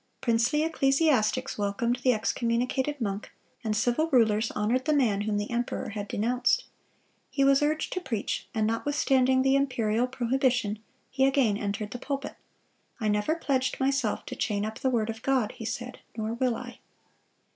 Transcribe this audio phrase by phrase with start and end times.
[0.19, 3.29] Princely ecclesiastics welcomed the excommunicated monk,
[3.63, 6.63] and civil rulers honored the man whom the emperor had denounced.
[7.29, 10.79] He was urged to preach, and notwithstanding the imperial prohibition,
[11.11, 12.33] he again entered the pulpit.
[12.99, 16.55] "I never pledged myself to chain up the word of God," he said, "nor will
[16.55, 16.79] I."